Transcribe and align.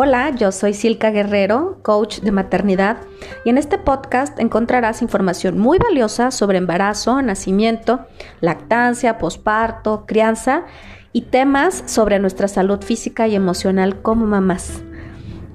Hola, 0.00 0.30
yo 0.30 0.52
soy 0.52 0.74
Silka 0.74 1.10
Guerrero, 1.10 1.80
coach 1.82 2.20
de 2.20 2.30
maternidad, 2.30 2.98
y 3.44 3.50
en 3.50 3.58
este 3.58 3.78
podcast 3.78 4.38
encontrarás 4.38 5.02
información 5.02 5.58
muy 5.58 5.78
valiosa 5.78 6.30
sobre 6.30 6.58
embarazo, 6.58 7.20
nacimiento, 7.20 8.06
lactancia, 8.40 9.18
posparto, 9.18 10.04
crianza 10.06 10.66
y 11.12 11.22
temas 11.22 11.82
sobre 11.86 12.20
nuestra 12.20 12.46
salud 12.46 12.80
física 12.80 13.26
y 13.26 13.34
emocional 13.34 14.00
como 14.00 14.24
mamás. 14.24 14.84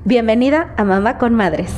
Bienvenida 0.04 0.74
a 0.76 0.84
Mamá 0.84 1.18
con 1.18 1.36
Madres. 1.36 1.72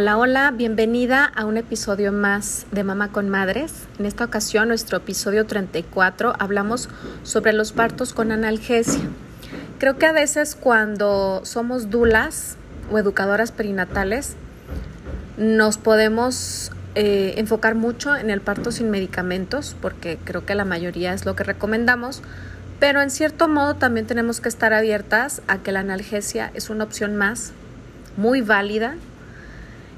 Hola, 0.00 0.16
hola, 0.16 0.52
bienvenida 0.52 1.24
a 1.24 1.44
un 1.44 1.56
episodio 1.56 2.12
más 2.12 2.66
de 2.70 2.84
Mamá 2.84 3.10
con 3.10 3.28
Madres. 3.28 3.88
En 3.98 4.06
esta 4.06 4.26
ocasión, 4.26 4.68
nuestro 4.68 4.98
episodio 4.98 5.44
34, 5.44 6.34
hablamos 6.38 6.88
sobre 7.24 7.52
los 7.52 7.72
partos 7.72 8.12
con 8.12 8.30
analgesia. 8.30 9.02
Creo 9.80 9.98
que 9.98 10.06
a 10.06 10.12
veces 10.12 10.54
cuando 10.54 11.40
somos 11.42 11.90
dulas 11.90 12.56
o 12.92 12.98
educadoras 13.00 13.50
perinatales, 13.50 14.36
nos 15.36 15.78
podemos 15.78 16.70
eh, 16.94 17.34
enfocar 17.36 17.74
mucho 17.74 18.14
en 18.14 18.30
el 18.30 18.40
parto 18.40 18.70
sin 18.70 18.90
medicamentos, 18.90 19.74
porque 19.82 20.16
creo 20.22 20.46
que 20.46 20.54
la 20.54 20.64
mayoría 20.64 21.12
es 21.12 21.26
lo 21.26 21.34
que 21.34 21.42
recomendamos, 21.42 22.22
pero 22.78 23.02
en 23.02 23.10
cierto 23.10 23.48
modo 23.48 23.74
también 23.74 24.06
tenemos 24.06 24.40
que 24.40 24.48
estar 24.48 24.72
abiertas 24.72 25.42
a 25.48 25.58
que 25.58 25.72
la 25.72 25.80
analgesia 25.80 26.52
es 26.54 26.70
una 26.70 26.84
opción 26.84 27.16
más, 27.16 27.50
muy 28.16 28.42
válida 28.42 28.94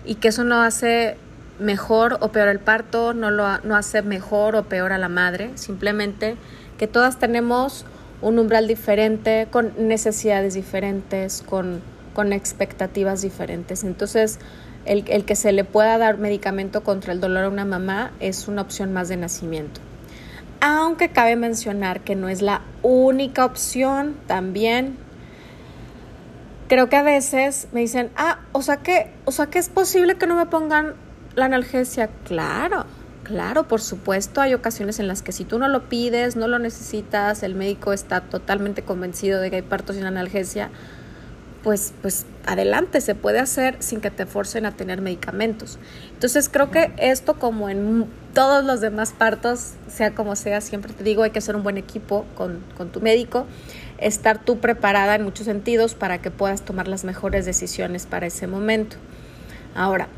y 0.05 0.17
que 0.17 0.29
eso 0.29 0.45
no 0.45 0.63
hace 0.63 1.17
mejor 1.59 2.19
o 2.21 2.29
peor 2.29 2.49
el 2.49 2.59
parto, 2.59 3.13
no 3.15 3.31
lo 3.31 3.59
no 3.59 3.77
hace 3.77 4.03
mejor 4.03 4.57
o 4.57 4.65
peor 4.65 4.93
a 4.93 4.99
la 4.99 5.09
madre, 5.09 5.51
simplemente 5.57 6.37
que 6.79 6.87
todas 6.87 7.19
tenemos 7.19 7.85
un 8.23 8.39
umbral 8.39 8.67
diferente, 8.67 9.49
con 9.51 9.73
necesidades 9.79 10.55
diferentes, 10.55 11.43
con, 11.47 11.81
con 12.15 12.33
expectativas 12.33 13.23
diferentes. 13.23 13.85
Entonces, 13.85 14.39
el, 14.85 15.05
el, 15.09 15.25
que 15.25 15.37
se 15.37 15.53
le 15.53 15.65
pueda 15.65 15.99
dar 15.99 16.19
medicamento 16.19 16.83
contra 16.83 17.13
el 17.13 17.21
dolor 17.21 17.45
a 17.45 17.49
una 17.49 17.65
mamá 17.65 18.13
es 18.21 18.49
una 18.49 18.63
opción 18.63 18.93
más 18.93 19.09
de 19.09 19.17
nacimiento. 19.17 19.81
Aunque 20.61 21.11
cabe 21.11 21.37
mencionar 21.37 22.01
que 22.01 22.17
no 22.17 22.29
es 22.29 22.43
la 22.43 22.63
única 22.83 23.45
opción, 23.45 24.17
también 24.27 24.97
creo 26.71 26.89
que 26.89 26.95
a 26.95 27.03
veces 27.03 27.67
me 27.73 27.81
dicen, 27.81 28.11
ah, 28.17 28.39
o 28.53 28.63
sea 28.63 28.77
que, 28.77 29.11
o 29.25 29.33
sea 29.33 29.47
que 29.47 29.59
es 29.59 29.69
posible 29.69 30.15
que 30.15 30.29
no 30.29 30.37
me 30.37 30.47
pongan 30.47 30.95
la 31.35 31.47
analgesia. 31.47 32.11
Claro, 32.25 32.87
claro, 33.25 33.67
por 33.67 33.81
supuesto, 33.81 34.41
hay 34.41 34.55
ocasiones 34.55 35.01
en 35.01 35.09
las 35.09 35.21
que 35.21 35.33
si 35.33 35.45
tú 35.45 35.59
no 35.59 35.67
lo 35.67 35.89
pides, 35.89 36.37
no 36.37 36.47
lo 36.47 36.61
necesitas, 36.61 37.43
el 37.43 37.57
médico 37.57 37.93
está 37.93 38.21
totalmente 38.21 38.83
convencido 38.83 39.41
de 39.41 39.51
que 39.51 39.57
hay 39.57 39.63
partos 39.63 39.97
sin 39.97 40.05
analgesia, 40.05 40.71
pues, 41.65 41.93
pues 42.03 42.25
adelante, 42.47 43.01
se 43.01 43.17
puede 43.17 43.41
hacer 43.41 43.77
sin 43.81 44.01
que 44.01 44.13
te 44.13 44.25
forcen 44.25 44.65
a 44.65 44.71
tener 44.71 45.01
medicamentos. 45.01 45.77
Entonces 46.13 46.49
creo 46.49 46.71
que 46.71 46.93
esto, 46.99 47.35
como 47.35 47.69
en 47.69 48.07
todos 48.33 48.65
los 48.65 48.81
demás 48.81 49.13
partos, 49.13 49.73
sea 49.89 50.15
como 50.15 50.37
sea, 50.37 50.61
siempre 50.61 50.93
te 50.93 51.03
digo, 51.03 51.25
hay 51.25 51.33
que 51.33 51.41
hacer 51.41 51.57
un 51.57 51.65
buen 51.65 51.79
equipo 51.79 52.27
con, 52.37 52.61
con 52.77 52.91
tu 52.91 53.01
médico 53.01 53.47
estar 54.01 54.45
tú 54.45 54.59
preparada 54.59 55.15
en 55.15 55.23
muchos 55.23 55.47
sentidos 55.47 55.95
para 55.95 56.21
que 56.21 56.31
puedas 56.31 56.63
tomar 56.63 56.89
las 56.89 57.05
mejores 57.05 57.45
decisiones 57.45 58.07
para 58.07 58.27
ese 58.27 58.47
momento. 58.47 58.97
Ahora, 59.75 60.09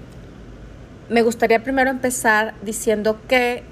me 1.09 1.23
gustaría 1.23 1.63
primero 1.63 1.91
empezar 1.91 2.55
diciendo 2.63 3.21
que 3.29 3.65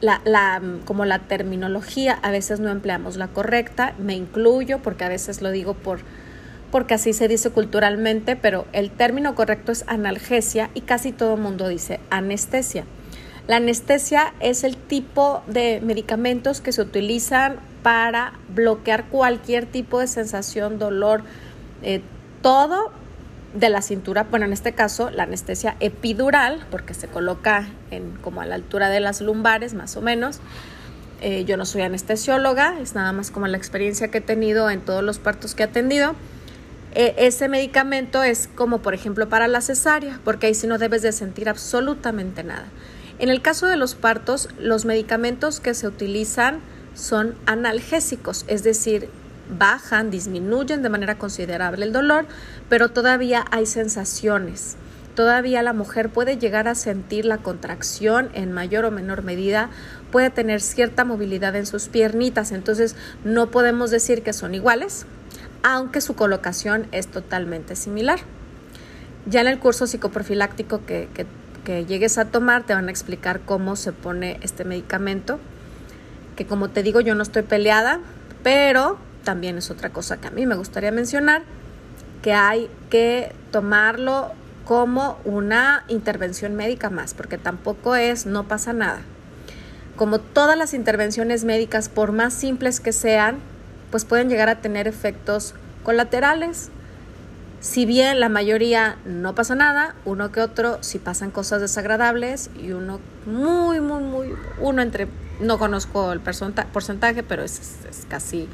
la, 0.00 0.60
como 0.84 1.04
la 1.04 1.20
terminología 1.20 2.18
a 2.22 2.30
veces 2.30 2.60
no 2.60 2.70
empleamos 2.70 3.16
la 3.16 3.28
correcta, 3.28 3.94
me 3.98 4.14
incluyo 4.14 4.80
porque 4.80 5.04
a 5.04 5.08
veces 5.08 5.40
lo 5.40 5.50
digo 5.50 5.74
por, 5.74 6.00
porque 6.70 6.94
así 6.94 7.12
se 7.12 7.28
dice 7.28 7.50
culturalmente, 7.50 8.36
pero 8.36 8.66
el 8.72 8.90
término 8.90 9.34
correcto 9.34 9.72
es 9.72 9.84
analgesia 9.86 10.70
y 10.74 10.82
casi 10.82 11.12
todo 11.12 11.36
mundo 11.36 11.68
dice 11.68 12.00
anestesia. 12.10 12.84
La 13.46 13.56
anestesia 13.56 14.34
es 14.40 14.64
el 14.64 14.76
tipo 14.76 15.42
de 15.46 15.80
medicamentos 15.82 16.60
que 16.60 16.72
se 16.72 16.82
utilizan 16.82 17.58
para 17.84 18.32
bloquear 18.48 19.04
cualquier 19.10 19.66
tipo 19.66 20.00
de 20.00 20.06
sensación, 20.06 20.78
dolor, 20.78 21.22
eh, 21.82 22.00
todo 22.40 22.90
de 23.52 23.68
la 23.68 23.82
cintura, 23.82 24.26
bueno, 24.30 24.46
en 24.46 24.54
este 24.54 24.72
caso 24.72 25.10
la 25.10 25.24
anestesia 25.24 25.76
epidural, 25.80 26.64
porque 26.70 26.94
se 26.94 27.08
coloca 27.08 27.68
en, 27.90 28.12
como 28.22 28.40
a 28.40 28.46
la 28.46 28.54
altura 28.54 28.88
de 28.88 29.00
las 29.00 29.20
lumbares, 29.20 29.74
más 29.74 29.98
o 29.98 30.00
menos. 30.00 30.40
Eh, 31.20 31.44
yo 31.44 31.58
no 31.58 31.66
soy 31.66 31.82
anestesióloga, 31.82 32.80
es 32.80 32.94
nada 32.94 33.12
más 33.12 33.30
como 33.30 33.46
la 33.48 33.58
experiencia 33.58 34.08
que 34.08 34.18
he 34.18 34.22
tenido 34.22 34.70
en 34.70 34.80
todos 34.80 35.04
los 35.04 35.18
partos 35.18 35.54
que 35.54 35.62
he 35.62 35.66
atendido. 35.66 36.14
E, 36.94 37.14
ese 37.18 37.48
medicamento 37.48 38.22
es 38.22 38.48
como, 38.54 38.78
por 38.78 38.94
ejemplo, 38.94 39.28
para 39.28 39.46
la 39.46 39.60
cesárea, 39.60 40.20
porque 40.24 40.46
ahí 40.46 40.54
sí 40.54 40.66
no 40.66 40.78
debes 40.78 41.02
de 41.02 41.12
sentir 41.12 41.50
absolutamente 41.50 42.44
nada. 42.44 42.64
En 43.18 43.28
el 43.28 43.42
caso 43.42 43.66
de 43.66 43.76
los 43.76 43.94
partos, 43.94 44.48
los 44.58 44.86
medicamentos 44.86 45.60
que 45.60 45.74
se 45.74 45.86
utilizan 45.86 46.60
son 46.94 47.34
analgésicos, 47.46 48.44
es 48.48 48.62
decir, 48.62 49.08
bajan, 49.48 50.10
disminuyen 50.10 50.82
de 50.82 50.88
manera 50.88 51.18
considerable 51.18 51.84
el 51.84 51.92
dolor, 51.92 52.26
pero 52.68 52.90
todavía 52.90 53.44
hay 53.50 53.66
sensaciones. 53.66 54.76
Todavía 55.14 55.62
la 55.62 55.72
mujer 55.72 56.08
puede 56.08 56.38
llegar 56.38 56.66
a 56.66 56.74
sentir 56.74 57.24
la 57.24 57.38
contracción 57.38 58.30
en 58.34 58.52
mayor 58.52 58.84
o 58.84 58.90
menor 58.90 59.22
medida, 59.22 59.70
puede 60.10 60.30
tener 60.30 60.60
cierta 60.60 61.04
movilidad 61.04 61.54
en 61.54 61.66
sus 61.66 61.88
piernitas, 61.88 62.50
entonces 62.50 62.96
no 63.22 63.50
podemos 63.50 63.90
decir 63.90 64.22
que 64.22 64.32
son 64.32 64.54
iguales, 64.54 65.06
aunque 65.62 66.00
su 66.00 66.16
colocación 66.16 66.88
es 66.90 67.06
totalmente 67.06 67.76
similar. 67.76 68.20
Ya 69.26 69.40
en 69.40 69.46
el 69.46 69.58
curso 69.60 69.86
psicoprofiláctico 69.86 70.84
que, 70.84 71.08
que, 71.14 71.26
que 71.64 71.86
llegues 71.86 72.18
a 72.18 72.26
tomar 72.26 72.64
te 72.64 72.74
van 72.74 72.88
a 72.88 72.90
explicar 72.90 73.40
cómo 73.40 73.76
se 73.76 73.92
pone 73.92 74.38
este 74.42 74.64
medicamento 74.64 75.38
que 76.36 76.46
como 76.46 76.70
te 76.70 76.82
digo 76.82 77.00
yo 77.00 77.14
no 77.14 77.22
estoy 77.22 77.42
peleada, 77.42 78.00
pero 78.42 78.98
también 79.24 79.58
es 79.58 79.70
otra 79.70 79.90
cosa 79.90 80.18
que 80.18 80.28
a 80.28 80.30
mí 80.30 80.46
me 80.46 80.54
gustaría 80.54 80.92
mencionar, 80.92 81.42
que 82.22 82.32
hay 82.32 82.70
que 82.90 83.32
tomarlo 83.50 84.32
como 84.64 85.18
una 85.24 85.84
intervención 85.88 86.54
médica 86.54 86.90
más, 86.90 87.14
porque 87.14 87.38
tampoco 87.38 87.96
es, 87.96 88.26
no 88.26 88.48
pasa 88.48 88.72
nada. 88.72 89.00
Como 89.96 90.18
todas 90.18 90.56
las 90.56 90.74
intervenciones 90.74 91.44
médicas, 91.44 91.88
por 91.88 92.12
más 92.12 92.34
simples 92.34 92.80
que 92.80 92.92
sean, 92.92 93.38
pues 93.90 94.04
pueden 94.04 94.28
llegar 94.28 94.48
a 94.48 94.60
tener 94.60 94.88
efectos 94.88 95.54
colaterales. 95.82 96.70
Si 97.64 97.86
bien 97.86 98.20
la 98.20 98.28
mayoría 98.28 98.98
no 99.06 99.34
pasa 99.34 99.54
nada, 99.54 99.94
uno 100.04 100.30
que 100.30 100.42
otro 100.42 100.82
sí 100.82 100.98
pasan 100.98 101.30
cosas 101.30 101.62
desagradables 101.62 102.50
y 102.62 102.72
uno 102.72 103.00
muy, 103.24 103.80
muy, 103.80 104.02
muy, 104.02 104.34
uno 104.60 104.82
entre 104.82 105.08
no 105.40 105.58
conozco 105.58 106.12
el 106.12 106.20
porcentaje, 106.20 107.22
pero 107.22 107.42
es, 107.42 107.78
casi, 108.06 108.50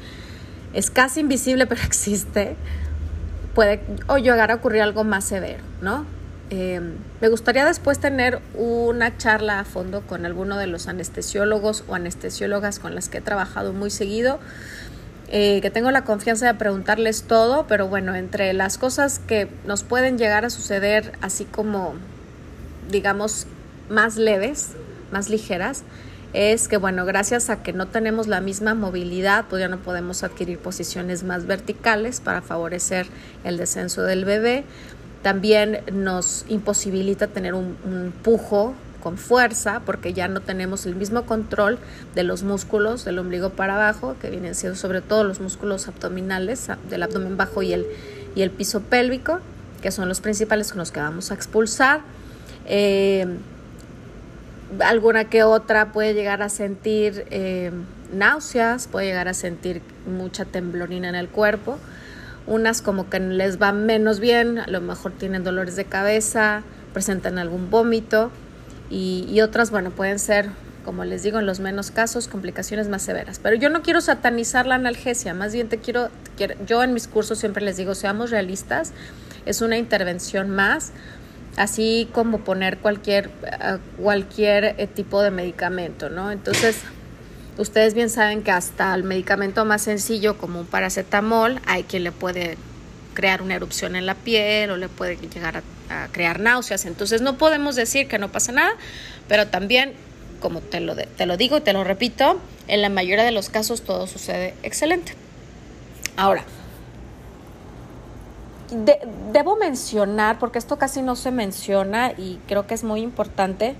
es 0.73 0.89
casi 0.89 1.19
invisible, 1.19 1.67
pero 1.67 1.81
existe, 1.81 2.55
puede 3.53 3.81
o 4.07 4.17
llegar 4.17 4.49
a 4.49 4.55
ocurrir 4.55 4.81
algo 4.81 5.03
más 5.03 5.25
severo, 5.25 5.61
¿no? 5.81 6.05
Em, 6.49 6.93
me 7.19 7.27
gustaría 7.27 7.65
después 7.65 7.99
tener 7.99 8.39
una 8.53 9.17
charla 9.17 9.59
a 9.59 9.65
fondo 9.65 10.03
con 10.07 10.25
alguno 10.25 10.55
de 10.55 10.67
los 10.67 10.87
anestesiólogos 10.87 11.83
o 11.89 11.95
anestesiólogas 11.95 12.79
con 12.79 12.95
las 12.95 13.09
que 13.09 13.17
he 13.17 13.21
trabajado 13.21 13.73
muy 13.73 13.89
seguido, 13.89 14.39
eh, 15.33 15.61
que 15.61 15.71
tengo 15.71 15.91
la 15.91 16.03
confianza 16.03 16.45
de 16.45 16.55
preguntarles 16.55 17.23
todo, 17.23 17.65
pero 17.65 17.87
bueno, 17.87 18.15
entre 18.15 18.51
las 18.51 18.77
cosas 18.77 19.19
que 19.19 19.47
nos 19.65 19.83
pueden 19.83 20.17
llegar 20.17 20.43
a 20.43 20.49
suceder 20.49 21.13
así 21.21 21.45
como, 21.45 21.93
digamos, 22.89 23.47
más 23.89 24.17
leves, 24.17 24.71
más 25.09 25.29
ligeras, 25.29 25.83
es 26.33 26.67
que, 26.67 26.75
bueno, 26.75 27.05
gracias 27.05 27.49
a 27.49 27.63
que 27.63 27.71
no 27.71 27.87
tenemos 27.87 28.27
la 28.27 28.41
misma 28.41 28.73
movilidad, 28.73 29.45
pues 29.49 29.61
ya 29.61 29.69
no 29.69 29.77
podemos 29.77 30.23
adquirir 30.23 30.59
posiciones 30.59 31.23
más 31.23 31.45
verticales 31.45 32.19
para 32.19 32.41
favorecer 32.41 33.07
el 33.45 33.55
descenso 33.55 34.03
del 34.03 34.25
bebé. 34.25 34.65
También 35.21 35.79
nos 35.93 36.43
imposibilita 36.49 37.27
tener 37.27 37.53
un, 37.53 37.77
un 37.85 38.13
pujo 38.21 38.73
con 39.01 39.17
fuerza 39.17 39.81
porque 39.85 40.13
ya 40.13 40.27
no 40.27 40.39
tenemos 40.39 40.85
el 40.85 40.95
mismo 40.95 41.25
control 41.25 41.79
de 42.15 42.23
los 42.23 42.43
músculos 42.43 43.03
del 43.03 43.19
ombligo 43.19 43.49
para 43.49 43.75
abajo, 43.75 44.15
que 44.21 44.29
vienen 44.29 44.55
siendo 44.55 44.77
sobre 44.77 45.01
todo 45.01 45.23
los 45.23 45.41
músculos 45.41 45.87
abdominales, 45.87 46.69
del 46.89 47.03
abdomen 47.03 47.35
bajo 47.35 47.61
y 47.61 47.73
el, 47.73 47.85
y 48.35 48.43
el 48.43 48.51
piso 48.51 48.81
pélvico, 48.81 49.39
que 49.81 49.91
son 49.91 50.07
los 50.07 50.21
principales 50.21 50.69
con 50.69 50.79
los 50.79 50.91
que 50.91 51.01
vamos 51.01 51.31
a 51.31 51.33
expulsar. 51.33 52.01
Eh, 52.65 53.25
alguna 54.79 55.25
que 55.25 55.43
otra 55.43 55.91
puede 55.91 56.13
llegar 56.13 56.41
a 56.41 56.49
sentir 56.49 57.25
eh, 57.31 57.71
náuseas, 58.13 58.87
puede 58.87 59.07
llegar 59.07 59.27
a 59.27 59.33
sentir 59.33 59.81
mucha 60.05 60.45
temblorina 60.45 61.09
en 61.09 61.15
el 61.15 61.27
cuerpo. 61.27 61.77
Unas 62.47 62.81
como 62.81 63.09
que 63.09 63.19
les 63.19 63.61
va 63.61 63.71
menos 63.71 64.19
bien, 64.19 64.59
a 64.59 64.67
lo 64.67 64.81
mejor 64.81 65.11
tienen 65.11 65.43
dolores 65.43 65.75
de 65.75 65.85
cabeza, 65.85 66.63
presentan 66.93 67.37
algún 67.37 67.69
vómito 67.69 68.31
y, 68.91 69.39
otras, 69.41 69.71
bueno, 69.71 69.91
pueden 69.91 70.19
ser 70.19 70.49
como 70.83 71.05
les 71.05 71.21
digo, 71.21 71.37
en 71.37 71.45
los 71.45 71.59
menos 71.59 71.91
casos, 71.91 72.27
complicaciones 72.27 72.89
más 72.89 73.03
severas. 73.03 73.37
Pero 73.37 73.55
yo 73.55 73.69
no 73.69 73.83
quiero 73.83 74.01
satanizar 74.01 74.65
la 74.65 74.73
analgesia, 74.73 75.35
más 75.35 75.53
bien 75.53 75.69
te 75.69 75.77
quiero, 75.77 76.09
yo 76.65 76.83
en 76.83 76.95
mis 76.95 77.07
cursos 77.07 77.37
siempre 77.37 77.63
les 77.63 77.77
digo, 77.77 77.93
seamos 77.93 78.31
realistas, 78.31 78.91
es 79.45 79.61
una 79.61 79.77
intervención 79.77 80.49
más, 80.49 80.91
así 81.55 82.09
como 82.13 82.39
poner 82.39 82.79
cualquier, 82.79 83.29
eh, 83.43 83.77
cualquier 84.01 84.75
eh, 84.79 84.87
tipo 84.87 85.21
de 85.21 85.29
medicamento, 85.29 86.09
¿no? 86.09 86.31
Entonces, 86.31 86.77
ustedes 87.59 87.93
bien 87.93 88.09
saben 88.09 88.41
que 88.41 88.49
hasta 88.49 88.93
el 88.95 89.03
medicamento 89.03 89.65
más 89.65 89.83
sencillo, 89.83 90.39
como 90.39 90.61
un 90.61 90.65
paracetamol, 90.65 91.59
hay 91.67 91.83
quien 91.83 92.03
le 92.03 92.11
puede 92.11 92.57
crear 93.13 93.41
una 93.41 93.55
erupción 93.55 93.95
en 93.95 94.05
la 94.05 94.15
piel 94.15 94.71
o 94.71 94.77
le 94.77 94.89
puede 94.89 95.17
llegar 95.17 95.63
a, 95.89 96.07
crear 96.11 96.39
náuseas. 96.39 96.85
Entonces, 96.85 97.21
no 97.21 97.37
podemos 97.37 97.75
decir 97.75 98.07
que 98.07 98.17
no 98.17 98.31
pasa 98.31 98.51
nada, 98.51 98.71
pero 99.27 99.47
también 99.47 99.93
como 100.39 100.61
te 100.61 100.79
lo, 100.79 100.95
te 100.95 101.25
lo 101.25 101.37
digo 101.37 101.57
y 101.57 101.61
te 101.61 101.71
lo 101.71 101.83
repito, 101.83 102.39
en 102.67 102.81
la 102.81 102.89
mayoría 102.89 103.23
de 103.23 103.31
los 103.31 103.49
casos 103.49 103.83
todo 103.83 104.07
sucede 104.07 104.55
excelente. 104.63 105.13
Ahora, 106.17 106.43
debo 109.31 109.55
mencionar, 109.57 110.39
porque 110.39 110.57
esto 110.57 110.77
casi 110.77 111.01
no 111.01 111.15
se 111.15 111.31
menciona 111.31 112.11
y 112.11 112.39
creo 112.47 112.67
que 112.67 112.73
es 112.73 112.83
muy 112.83 113.01
importante, 113.01 113.75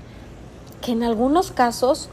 que 0.82 0.92
en 0.92 1.04
algunos 1.04 1.52
casos 1.52 2.10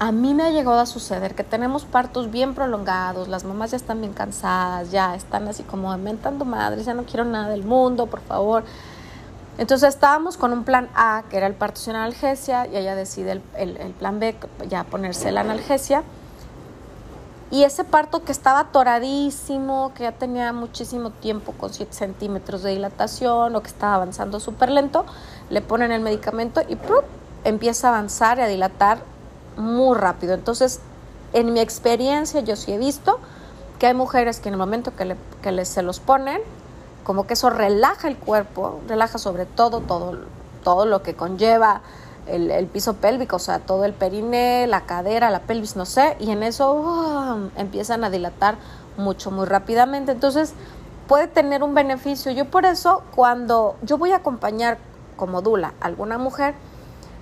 a 0.00 0.12
mí 0.12 0.32
me 0.32 0.44
ha 0.44 0.50
llegado 0.50 0.80
a 0.80 0.86
suceder 0.86 1.34
que 1.34 1.44
tenemos 1.44 1.84
partos 1.84 2.30
bien 2.30 2.54
prolongados, 2.54 3.28
las 3.28 3.44
mamás 3.44 3.72
ya 3.72 3.76
están 3.76 4.00
bien 4.00 4.14
cansadas, 4.14 4.90
ya 4.90 5.14
están 5.14 5.46
así 5.46 5.62
como 5.62 5.94
inventando 5.94 6.46
madres, 6.46 6.86
ya 6.86 6.94
no 6.94 7.04
quiero 7.04 7.26
nada 7.26 7.50
del 7.50 7.64
mundo, 7.64 8.06
por 8.06 8.20
favor. 8.22 8.64
Entonces 9.58 9.90
estábamos 9.90 10.38
con 10.38 10.54
un 10.54 10.64
plan 10.64 10.88
A, 10.94 11.24
que 11.28 11.36
era 11.36 11.46
el 11.46 11.52
parto 11.52 11.82
sin 11.82 11.96
analgesia, 11.96 12.66
y 12.66 12.78
ella 12.78 12.94
decide 12.94 13.42
el, 13.58 13.94
plan 13.98 14.18
B, 14.18 14.34
ya 14.70 14.84
ponerse 14.84 15.30
la 15.32 15.42
analgesia. 15.42 16.02
Y 17.50 17.64
ese 17.64 17.84
parto 17.84 18.24
que 18.24 18.32
estaba 18.32 18.60
atoradísimo, 18.60 19.92
que 19.94 20.04
ya 20.04 20.12
tenía 20.12 20.54
muchísimo 20.54 21.10
tiempo 21.10 21.52
con 21.52 21.74
7 21.74 21.92
centímetros 21.92 22.62
de 22.62 22.70
dilatación 22.70 23.54
o 23.54 23.60
que 23.60 23.68
estaba 23.68 23.96
avanzando 23.96 24.40
súper 24.40 24.70
lento, 24.70 25.04
le 25.50 25.60
ponen 25.60 25.92
el 25.92 26.00
medicamento 26.00 26.62
y 26.66 26.78
empieza 27.44 27.88
a 27.88 27.90
avanzar 27.90 28.38
y 28.38 28.42
a 28.42 28.46
dilatar 28.46 29.09
muy 29.60 29.96
rápido. 29.96 30.34
Entonces, 30.34 30.80
en 31.32 31.52
mi 31.52 31.60
experiencia, 31.60 32.40
yo 32.40 32.56
sí 32.56 32.72
he 32.72 32.78
visto 32.78 33.18
que 33.78 33.86
hay 33.86 33.94
mujeres 33.94 34.40
que 34.40 34.48
en 34.48 34.54
el 34.54 34.58
momento 34.58 34.94
que, 34.94 35.04
le, 35.04 35.16
que 35.42 35.64
se 35.64 35.82
los 35.82 36.00
ponen, 36.00 36.40
como 37.04 37.26
que 37.26 37.34
eso 37.34 37.50
relaja 37.50 38.08
el 38.08 38.16
cuerpo, 38.16 38.80
relaja 38.88 39.18
sobre 39.18 39.46
todo 39.46 39.80
todo, 39.80 40.18
todo 40.62 40.86
lo 40.86 41.02
que 41.02 41.14
conlleva 41.14 41.80
el, 42.26 42.66
piso 42.66 42.94
pélvico, 42.94 43.36
o 43.36 43.40
sea, 43.40 43.58
todo 43.60 43.84
el 43.84 43.92
periné, 43.92 44.66
la 44.66 44.82
cadera, 44.82 45.30
la 45.30 45.40
pelvis, 45.40 45.76
no 45.76 45.86
sé, 45.86 46.16
y 46.20 46.30
en 46.30 46.42
eso 46.42 47.50
empiezan 47.56 48.04
a 48.04 48.10
dilatar 48.10 48.56
mucho, 48.96 49.30
muy 49.30 49.46
rápidamente. 49.46 50.12
Entonces, 50.12 50.52
puede 51.08 51.26
tener 51.26 51.62
un 51.62 51.74
beneficio. 51.74 52.30
Yo 52.30 52.44
por 52.44 52.64
eso, 52.66 53.02
cuando 53.14 53.76
yo 53.82 53.98
voy 53.98 54.12
a 54.12 54.16
acompañar 54.16 54.78
como 55.16 55.42
dula 55.42 55.74
a 55.80 55.86
alguna 55.86 56.18
mujer, 56.18 56.54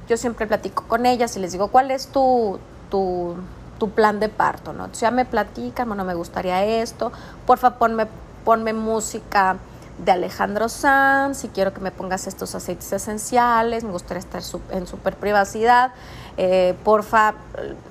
yo 0.09 0.17
siempre 0.17 0.47
platico 0.47 0.85
con 0.89 1.07
ellas 1.07 1.37
y 1.37 1.41
les 1.41 1.53
digo, 1.53 1.69
¿cuál 1.69 1.91
es 1.91 2.09
tu, 2.09 2.59
tu, 2.91 3.37
tu 3.79 3.91
plan 3.91 4.21
de 4.21 4.29
parto? 4.29 4.73
¿no? 4.73 4.91
ya 4.93 5.11
me 5.11 5.25
platican, 5.25 5.89
bueno, 5.89 6.05
me 6.05 6.15
gustaría 6.15 6.65
esto, 6.65 7.13
porfa, 7.47 7.79
ponme, 7.79 8.07
ponme 8.45 8.73
música 8.73 9.59
de 9.99 10.13
Alejandro 10.13 10.69
Sanz, 10.69 11.39
si 11.39 11.49
quiero 11.49 11.75
que 11.75 11.81
me 11.81 11.91
pongas 11.91 12.27
estos 12.27 12.55
aceites 12.55 12.93
esenciales, 12.93 13.83
me 13.83 13.91
gustaría 13.91 14.21
estar 14.21 14.43
en 14.71 14.87
súper 14.87 15.17
privacidad, 15.17 15.91
eh, 16.37 16.77
porfa, 16.85 17.35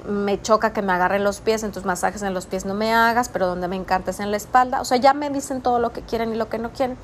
me 0.07 0.41
choca 0.41 0.71
que 0.71 0.81
me 0.81 0.93
agarren 0.93 1.23
los 1.23 1.41
pies, 1.41 1.63
en 1.63 1.73
tus 1.73 1.83
masajes 1.83 2.21
en 2.21 2.33
los 2.33 2.45
pies 2.45 2.65
no 2.65 2.73
me 2.73 2.93
hagas, 2.93 3.27
pero 3.27 3.45
donde 3.45 3.67
me 3.67 3.75
encanta 3.75 4.11
es 4.11 4.21
en 4.21 4.31
la 4.31 4.37
espalda, 4.37 4.79
o 4.79 4.85
sea, 4.85 4.97
ya 4.97 5.13
me 5.13 5.29
dicen 5.29 5.61
todo 5.61 5.79
lo 5.79 5.91
que 5.91 6.01
quieren 6.01 6.31
y 6.31 6.35
lo 6.35 6.47
que 6.47 6.57
no 6.57 6.71
quieren. 6.71 6.97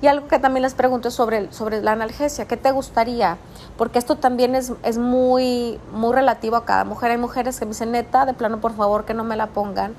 Y 0.00 0.06
algo 0.06 0.28
que 0.28 0.38
también 0.38 0.62
les 0.62 0.74
pregunto 0.74 1.10
sobre, 1.10 1.52
sobre 1.52 1.82
la 1.82 1.92
analgesia, 1.92 2.46
¿qué 2.46 2.56
te 2.56 2.70
gustaría? 2.70 3.36
Porque 3.76 3.98
esto 3.98 4.16
también 4.16 4.54
es, 4.54 4.72
es 4.84 4.98
muy, 4.98 5.80
muy 5.92 6.14
relativo 6.14 6.56
a 6.56 6.64
cada 6.64 6.84
mujer. 6.84 7.10
Hay 7.10 7.18
mujeres 7.18 7.58
que 7.58 7.64
me 7.64 7.70
dicen, 7.70 7.90
neta, 7.90 8.24
de 8.24 8.34
plano, 8.34 8.60
por 8.60 8.74
favor, 8.74 9.04
que 9.04 9.14
no 9.14 9.24
me 9.24 9.36
la 9.36 9.48
pongan 9.48 9.96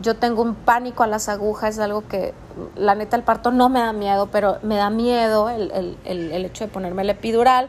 yo 0.00 0.16
tengo 0.16 0.42
un 0.42 0.54
pánico 0.54 1.02
a 1.02 1.06
las 1.06 1.28
agujas, 1.28 1.74
es 1.74 1.80
algo 1.80 2.06
que 2.08 2.32
la 2.74 2.94
neta 2.94 3.16
el 3.16 3.22
parto 3.22 3.50
no 3.50 3.68
me 3.68 3.80
da 3.80 3.92
miedo, 3.92 4.28
pero 4.32 4.58
me 4.62 4.76
da 4.76 4.90
miedo 4.90 5.50
el, 5.50 5.70
el, 6.04 6.32
el, 6.32 6.44
hecho 6.44 6.64
de 6.64 6.70
ponerme 6.70 7.02
el 7.02 7.10
epidural. 7.10 7.68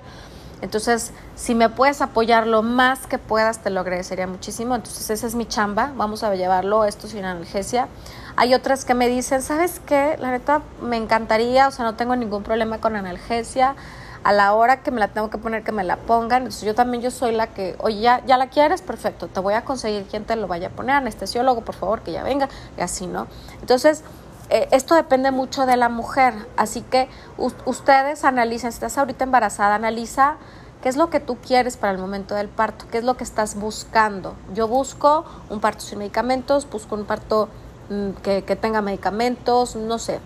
Entonces, 0.62 1.12
si 1.36 1.56
me 1.56 1.70
puedes 1.70 2.02
apoyar 2.02 2.48
lo 2.48 2.62
más 2.62 3.08
que 3.08 3.18
puedas, 3.18 3.60
te 3.60 3.70
lo 3.70 3.80
agradecería 3.80 4.28
muchísimo. 4.28 4.76
Entonces, 4.76 5.10
esa 5.10 5.28
es 5.28 5.36
mi 5.36 5.46
chamba. 5.46 5.92
Vamos 5.96 6.24
a 6.24 6.34
llevarlo 6.36 6.86
esto 6.86 7.08
sin 7.08 7.26
analgesia. 7.26 7.88
Hay 8.36 8.54
otras 8.54 8.86
que 8.86 8.94
me 8.94 9.08
dicen, 9.08 9.42
¿sabes 9.42 9.82
qué? 9.86 10.18
La 10.20 10.32
neta 10.32 10.62
me 10.82 10.98
encantaría, 10.98 11.68
o 11.68 11.72
sea, 11.72 11.84
no 11.86 11.96
tengo 11.96 12.16
ningún 12.16 12.44
problema 12.44 12.80
con 12.80 12.96
analgesia 12.96 13.76
a 14.24 14.32
la 14.34 14.54
hora 14.54 14.84
que 14.84 14.92
me 14.92 15.00
la 15.00 15.08
tengo 15.08 15.30
que 15.30 15.38
poner, 15.38 15.64
que 15.64 15.72
me 15.72 15.84
la 15.84 15.98
pongan. 15.98 16.44
Entonces 16.44 16.64
yo 16.64 16.76
también 16.76 17.02
yo 17.02 17.12
soy 17.12 17.34
la 17.34 17.48
que, 17.48 17.76
oye, 17.80 18.02
ya, 18.02 18.24
ya 18.26 18.38
la 18.38 18.48
quieres, 18.48 18.82
perfecto, 18.82 19.28
te 19.28 19.40
voy 19.40 19.56
a 19.56 19.66
conseguir 19.66 20.04
quien 20.06 20.26
te 20.26 20.36
lo 20.36 20.48
vaya 20.48 20.68
a 20.68 20.70
poner, 20.72 20.96
anestesiólogo, 20.96 21.62
por 21.62 21.76
favor, 21.76 22.02
que 22.02 22.12
ya 22.12 22.24
venga, 22.24 22.48
y 22.78 22.82
así, 22.82 23.08
¿no? 23.08 23.28
Entonces, 23.62 24.04
eh, 24.52 24.68
esto 24.72 24.96
depende 24.96 25.32
mucho 25.32 25.66
de 25.66 25.78
la 25.78 25.88
mujer, 25.88 26.34
así 26.58 26.82
que 26.82 27.10
ustedes 27.38 28.26
analicen, 28.26 28.72
si 28.72 28.76
estás 28.76 28.98
ahorita 28.98 29.24
embarazada, 29.24 29.76
analiza 29.76 30.36
qué 30.82 30.90
es 30.90 30.98
lo 30.98 31.10
que 31.10 31.22
tú 31.22 31.38
quieres 31.38 31.78
para 31.78 31.94
el 31.94 32.00
momento 32.00 32.36
del 32.36 32.50
parto, 32.50 32.86
qué 32.92 32.98
es 32.98 33.06
lo 33.06 33.16
que 33.16 33.24
estás 33.24 33.56
buscando. 33.56 34.36
Yo 34.54 34.68
busco 34.68 35.24
un 35.50 35.62
parto 35.62 35.82
sin 35.82 36.00
medicamentos, 36.00 36.70
busco 36.70 36.96
un 36.96 37.06
parto 37.06 37.48
mm, 37.90 38.10
que, 38.22 38.44
que 38.44 38.58
tenga 38.58 38.82
medicamentos, 38.82 39.78
no 39.78 39.98
sé, 39.98 40.20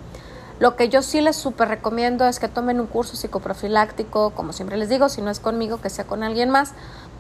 lo 0.60 0.76
que 0.76 0.90
yo 0.90 1.04
sí 1.04 1.22
les 1.22 1.36
súper 1.36 1.68
recomiendo 1.68 2.26
es 2.26 2.40
que 2.40 2.48
tomen 2.48 2.80
un 2.80 2.88
curso 2.88 3.18
psicoprofiláctico, 3.18 4.32
como 4.32 4.54
siempre 4.54 4.78
les 4.78 4.90
digo, 4.90 5.08
si 5.08 5.22
no 5.22 5.30
es 5.30 5.40
conmigo, 5.40 5.82
que 5.82 5.92
sea 5.92 6.06
con 6.06 6.24
alguien 6.24 6.50
más, 6.50 6.72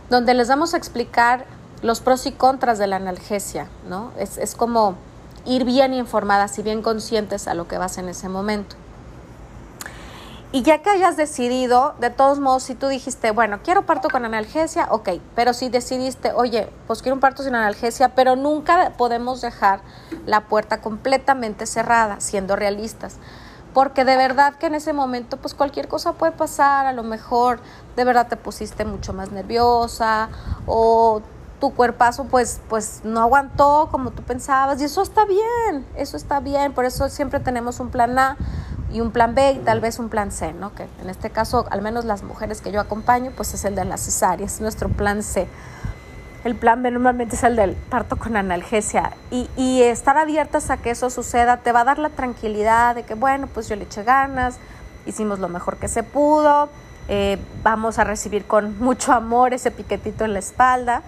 donde 0.10 0.34
les 0.34 0.48
vamos 0.48 0.74
a 0.74 0.78
explicar 0.78 1.46
los 1.84 2.00
pros 2.00 2.26
y 2.26 2.32
contras 2.32 2.80
de 2.80 2.88
la 2.88 2.96
analgesia, 2.96 3.68
¿no? 3.90 4.12
Es, 4.18 4.38
es 4.38 4.56
como 4.56 4.96
ir 5.46 5.64
bien 5.64 5.94
informadas 5.94 6.58
y 6.60 6.64
bien 6.64 6.82
conscientes 6.82 7.48
a 7.48 7.54
lo 7.54 7.68
que 7.68 7.78
vas 7.78 7.98
en 7.98 8.10
ese 8.10 8.30
momento. 8.30 8.76
Y 10.52 10.62
ya 10.62 10.78
que 10.82 10.90
hayas 10.90 11.18
decidido, 11.18 11.96
de 12.00 12.10
todos 12.10 12.40
modos, 12.40 12.64
si 12.64 12.76
tú 12.76 12.88
dijiste, 12.88 13.32
bueno, 13.32 13.60
quiero 13.62 13.86
parto 13.86 14.10
con 14.10 14.24
analgesia, 14.24 14.88
ok, 14.90 15.10
pero 15.36 15.54
si 15.54 15.68
decidiste, 15.68 16.32
oye, 16.32 16.70
pues 16.88 17.02
quiero 17.02 17.16
un 17.16 17.20
parto 17.20 17.44
sin 17.44 17.56
analgesia, 17.56 18.16
pero 18.16 18.38
nunca 18.38 18.94
podemos 18.98 19.42
dejar 19.42 19.82
la 20.26 20.46
puerta 20.46 20.80
completamente 20.80 21.66
cerrada, 21.66 22.22
siendo 22.22 22.56
realistas. 22.56 23.18
Porque 23.74 24.06
de 24.06 24.16
verdad 24.16 24.54
que 24.56 24.68
en 24.68 24.76
ese 24.76 24.94
momento, 24.94 25.36
pues 25.36 25.54
cualquier 25.54 25.90
cosa 25.90 26.14
puede 26.14 26.32
pasar, 26.32 26.86
a 26.86 26.94
lo 26.94 27.04
mejor 27.04 27.60
de 27.98 28.06
verdad 28.06 28.30
te 28.30 28.38
pusiste 28.38 28.86
mucho 28.86 29.12
más 29.12 29.34
nerviosa 29.34 30.30
o 30.66 31.22
tu 31.66 31.74
cuerpazo 31.74 32.26
pues, 32.26 32.62
pues 32.70 33.02
no 33.04 33.22
aguantó 33.22 33.90
como 33.92 34.12
tú 34.12 34.22
pensabas 34.22 34.80
y 34.82 34.84
eso 34.84 35.02
está 35.02 35.26
bien, 35.26 35.84
eso 35.96 36.16
está 36.16 36.40
bien, 36.40 36.74
por 36.74 36.86
eso 36.86 37.10
siempre 37.10 37.40
tenemos 37.40 37.80
un 37.80 37.90
plan 37.90 38.18
A 38.20 38.38
y 38.94 39.02
un 39.02 39.10
plan 39.10 39.34
B 39.34 39.54
y 39.54 39.60
tal 39.60 39.80
vez 39.80 39.98
un 39.98 40.10
plan 40.10 40.32
C, 40.32 40.54
¿no? 40.54 40.76
Que 40.76 40.88
en 41.02 41.10
este 41.10 41.32
caso, 41.32 41.66
al 41.72 41.82
menos 41.82 42.06
las 42.06 42.22
mujeres 42.22 42.62
que 42.62 42.72
yo 42.72 42.80
acompaño, 42.80 43.32
pues 43.36 43.56
es 43.56 43.66
el 43.66 43.74
de 43.74 43.84
las 43.84 44.02
cesáreas, 44.02 44.62
nuestro 44.62 44.90
plan 44.90 45.24
C. 45.24 45.48
El 46.44 46.56
plan 46.56 46.84
B 46.84 46.92
normalmente 46.92 47.36
es 47.36 47.44
el 47.44 47.56
del 47.56 47.74
parto 47.74 48.16
con 48.16 48.38
analgesia 48.38 49.14
y, 49.32 49.50
y 49.58 49.82
estar 49.82 50.20
abiertas 50.20 50.70
a 50.70 50.78
que 50.78 50.92
eso 50.92 51.10
suceda 51.10 51.58
te 51.58 51.72
va 51.72 51.82
a 51.82 51.84
dar 51.86 51.98
la 51.98 52.10
tranquilidad 52.10 52.94
de 52.94 53.02
que, 53.02 53.16
bueno, 53.16 53.48
pues 53.48 53.68
yo 53.68 53.76
le 53.76 53.86
eché 53.86 54.04
ganas, 54.04 54.60
hicimos 55.08 55.40
lo 55.40 55.50
mejor 55.50 55.78
que 55.78 55.88
se 55.88 56.04
pudo, 56.04 56.70
eh, 57.08 57.40
vamos 57.64 57.98
a 57.98 58.04
recibir 58.04 58.46
con 58.46 58.78
mucho 58.78 59.14
amor 59.14 59.56
ese 59.56 59.72
piquetito 59.72 60.26
en 60.26 60.34
la 60.34 60.40
espalda 60.40 61.02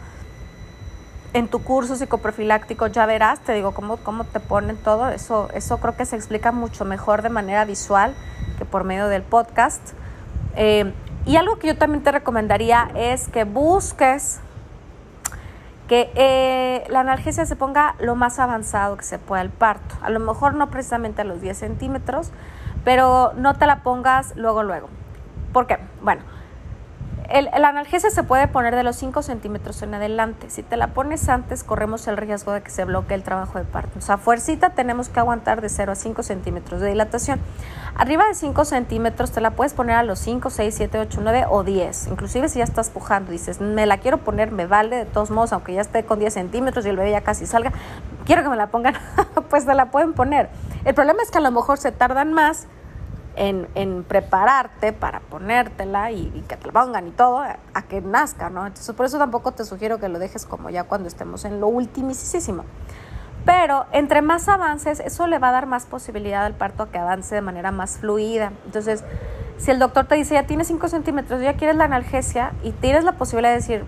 en 1.34 1.48
tu 1.48 1.64
curso 1.64 1.96
psicoprofiláctico 1.96 2.88
ya 2.88 3.06
verás, 3.06 3.40
te 3.42 3.54
digo 3.54 3.74
cómo, 3.74 3.98
cómo 3.98 4.24
te 4.24 4.40
ponen 4.40 4.78
todo, 4.78 5.10
eso, 5.10 5.50
eso 5.54 5.78
creo 5.80 5.96
que 5.96 6.06
se 6.06 6.16
explica 6.16 6.52
mucho 6.52 6.86
mejor 6.86 7.22
de 7.22 7.30
manera 7.30 7.66
visual 7.66 8.16
que 8.58 8.66
por 8.66 8.84
medio 8.84 9.08
del 9.08 9.24
podcast. 9.24 9.94
Eh, 10.56 10.94
y 11.26 11.36
algo 11.36 11.60
que 11.60 11.68
yo 11.68 11.78
también 11.78 12.04
te 12.04 12.12
recomendaría 12.12 12.90
es 12.96 13.28
que 13.28 13.44
busques 13.44 14.40
que 15.88 16.12
eh, 16.16 16.86
la 16.90 17.02
analgesia 17.02 17.46
se 17.46 17.56
ponga 17.56 17.96
lo 18.00 18.16
más 18.16 18.40
avanzado 18.40 18.98
que 18.98 19.04
se 19.04 19.20
pueda 19.20 19.42
el 19.42 19.50
parto. 19.50 19.96
A 20.02 20.10
lo 20.10 20.20
mejor 20.20 20.54
no 20.54 20.70
precisamente 20.70 21.22
a 21.22 21.26
los 21.26 21.42
10 21.42 21.58
centímetros, 21.58 22.32
pero 22.84 23.34
no 23.36 23.56
te 23.56 23.66
la 23.66 23.84
pongas 23.84 24.36
luego, 24.36 24.64
luego. 24.64 24.90
¿Por 25.54 25.68
qué? 25.68 25.80
Bueno, 26.02 26.22
la 27.30 27.70
analgesia 27.70 28.10
se 28.10 28.24
puede 28.24 28.48
poner 28.48 28.76
de 28.76 28.84
los 28.84 28.96
5 28.96 29.22
centímetros 29.22 29.82
en 29.82 29.94
adelante. 29.94 30.50
Si 30.50 30.64
te 30.64 30.78
la 30.78 30.88
pones 30.88 31.28
antes, 31.28 31.64
corremos 31.64 32.08
el 32.08 32.16
riesgo 32.16 32.54
de 32.54 32.62
que 32.62 32.70
se 32.70 32.86
bloquee 32.86 33.16
el 33.16 33.24
trabajo 33.24 33.60
de 33.60 33.66
parto. 33.66 34.00
O 34.00 34.02
sea, 34.02 34.18
fuercita 34.18 34.70
tenemos 34.70 35.10
que 35.10 35.20
aguantar 35.20 35.62
de 35.62 35.70
0 35.70 35.92
a 35.92 35.96
5 35.96 36.24
centímetros 36.24 36.80
de 36.80 36.88
dilatación. 36.88 37.40
Arriba 37.96 38.26
de 38.28 38.36
5 38.36 38.64
centímetros 38.64 39.32
te 39.32 39.42
la 39.42 39.52
puedes 39.52 39.74
poner 39.74 39.96
a 39.96 40.04
los 40.04 40.20
5, 40.20 40.50
6, 40.50 40.74
7, 40.74 41.00
8, 41.00 41.20
9 41.22 41.46
o 41.50 41.64
10. 41.64 42.08
Inclusive 42.08 42.48
si 42.48 42.60
ya 42.60 42.64
estás 42.64 42.90
pujando, 42.90 43.32
dices, 43.32 43.60
me 43.60 43.86
la 43.86 43.98
quiero 43.98 44.20
poner, 44.20 44.52
me 44.52 44.66
vale 44.66 44.96
de 44.96 45.06
todos 45.06 45.30
modos, 45.30 45.52
aunque 45.52 45.74
ya 45.74 45.82
esté 45.82 46.06
con 46.06 46.20
10 46.20 46.34
centímetros 46.34 46.86
y 46.86 46.90
el 46.90 46.98
bebé 46.98 47.12
ya 47.12 47.22
casi 47.22 47.46
salga, 47.46 47.74
quiero 48.26 48.44
que 48.44 48.50
me 48.50 48.56
la 48.56 48.68
pongan, 48.68 48.94
pues 49.50 49.66
te 49.66 49.74
la 49.74 49.92
pueden 49.92 50.14
poner. 50.14 50.50
El 50.86 50.94
problema 50.94 51.22
es 51.24 51.32
que 51.32 51.40
a 51.40 51.42
lo 51.42 51.52
mejor 51.52 51.78
se 51.78 51.92
tardan 51.92 52.32
más 52.34 52.68
en, 53.38 54.04
prepararte 54.04 54.94
para 54.94 55.20
ponértela 55.20 56.12
y, 56.12 56.44
que 56.48 56.58
te 56.58 56.68
la 56.68 56.74
pongan 56.74 57.08
y 57.08 57.12
todo 57.12 57.40
a, 57.40 57.82
que 57.88 58.02
nazca, 58.02 58.50
¿no? 58.50 58.66
Entonces, 58.66 58.94
por 58.96 59.06
eso 59.06 59.18
tampoco 59.18 59.52
te 59.52 59.64
sugiero 59.64 60.00
que 60.00 60.10
lo 60.10 60.20
dejes 60.20 60.46
como 60.46 60.70
ya 60.70 60.84
cuando 60.84 61.08
estemos 61.08 61.46
en 61.46 61.60
lo 61.60 61.68
ultimísimo. 61.68 62.64
Pero 63.46 63.86
entre 63.94 64.22
más 64.22 64.50
avances, 64.50 65.00
eso 65.00 65.28
le 65.28 65.40
va 65.40 65.50
a 65.50 65.52
dar 65.54 65.68
más 65.68 65.86
posibilidad 65.86 66.46
al 66.46 66.54
parto 66.54 66.84
a 66.84 66.90
que 66.90 66.98
avance 66.98 67.34
de 67.34 67.42
manera 67.42 67.72
más 67.72 68.00
fluida. 68.00 68.52
Entonces, 68.66 69.04
si 69.58 69.72
el 69.72 69.80
doctor 69.80 70.06
te 70.06 70.16
dice, 70.16 70.34
ya 70.34 70.44
tienes 70.44 70.68
5 70.68 70.88
centímetros, 70.90 71.42
ya 71.42 71.54
quieres 71.54 71.78
la 71.78 71.86
analgesia 71.86 72.52
y 72.64 72.72
tienes 72.72 73.04
la 73.04 73.14
posibilidad 73.14 73.52
de 73.52 73.58
decir, 73.58 73.86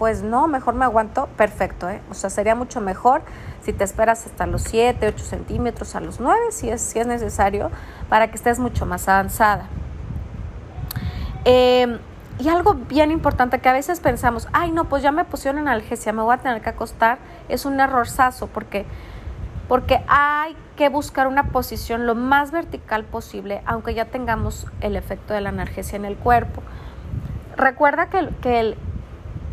pues 0.00 0.22
no, 0.22 0.48
mejor 0.48 0.72
me 0.72 0.86
aguanto, 0.86 1.26
perfecto, 1.36 1.90
¿eh? 1.90 2.00
O 2.10 2.14
sea, 2.14 2.30
sería 2.30 2.54
mucho 2.54 2.80
mejor 2.80 3.20
si 3.60 3.74
te 3.74 3.84
esperas 3.84 4.24
hasta 4.24 4.46
los 4.46 4.62
7, 4.62 5.06
8 5.06 5.22
centímetros, 5.22 5.94
a 5.94 6.00
los 6.00 6.20
9, 6.20 6.40
si 6.52 6.70
es, 6.70 6.80
si 6.80 6.98
es 6.98 7.06
necesario, 7.06 7.70
para 8.08 8.30
que 8.30 8.36
estés 8.36 8.58
mucho 8.58 8.86
más 8.86 9.06
avanzada. 9.08 9.66
Em, 11.44 11.98
y 12.38 12.48
algo 12.48 12.72
bien 12.72 13.10
importante 13.10 13.58
que 13.58 13.68
a 13.68 13.74
veces 13.74 14.00
pensamos, 14.00 14.48
ay 14.54 14.70
no, 14.70 14.86
pues 14.86 15.02
ya 15.02 15.12
me 15.12 15.26
pusieron 15.26 15.68
analgesia, 15.68 16.14
me 16.14 16.22
voy 16.22 16.32
a 16.32 16.38
tener 16.38 16.62
que 16.62 16.70
acostar, 16.70 17.18
es 17.50 17.66
un 17.66 17.78
errorzazo 17.78 18.46
porque, 18.46 18.86
porque 19.68 20.02
hay 20.08 20.56
que 20.76 20.88
buscar 20.88 21.26
una 21.26 21.48
posición 21.48 22.06
lo 22.06 22.14
más 22.14 22.52
vertical 22.52 23.04
posible, 23.04 23.60
aunque 23.66 23.92
ya 23.92 24.06
tengamos 24.06 24.66
el 24.80 24.96
efecto 24.96 25.34
de 25.34 25.42
la 25.42 25.50
analgesia 25.50 25.96
en 25.96 26.06
el 26.06 26.16
cuerpo. 26.16 26.62
Recuerda 27.54 28.08
que, 28.08 28.30
que, 28.40 28.60
el, 28.60 28.78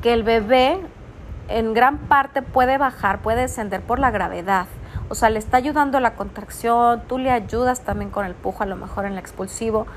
que 0.01 0.13
el 0.13 0.23
bebé 0.23 0.79
en 1.49 1.73
gran 1.73 1.97
parte 1.97 2.41
puede 2.41 2.77
bajar, 2.77 3.19
puede 3.19 3.41
descender 3.41 3.81
por 3.81 3.99
la 3.99 4.11
gravedad. 4.11 4.67
O 5.09 5.15
sea, 5.15 5.29
le 5.29 5.39
está 5.39 5.57
ayudando 5.57 5.99
la 5.99 6.15
contracción, 6.15 7.03
tú 7.07 7.17
le 7.17 7.31
ayudas 7.31 7.81
también 7.81 8.11
con 8.11 8.25
el 8.25 8.35
pujo, 8.35 8.63
a 8.63 8.65
lo 8.65 8.75
mejor 8.75 9.05
en 9.05 9.13
el 9.13 9.17
expulsivo, 9.17 9.87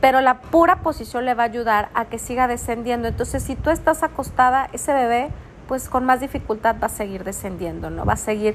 pero 0.00 0.20
la 0.20 0.40
pura 0.40 0.76
posición 0.76 1.24
le 1.24 1.34
va 1.34 1.44
a 1.44 1.46
ayudar 1.46 1.88
a 1.94 2.04
que 2.04 2.18
siga 2.18 2.46
descendiendo. 2.46 3.08
Entonces, 3.08 3.42
si 3.42 3.56
tú 3.56 3.70
estás 3.70 4.02
acostada, 4.02 4.68
ese 4.72 4.92
bebé, 4.92 5.30
pues 5.66 5.88
con 5.88 6.04
más 6.04 6.20
dificultad 6.20 6.76
va 6.80 6.86
a 6.86 6.90
seguir 6.90 7.24
descendiendo, 7.24 7.90
¿no? 7.90 8.04
Va 8.04 8.12
a 8.12 8.18
seguir 8.18 8.54